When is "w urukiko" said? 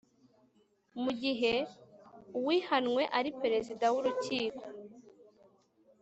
3.93-4.63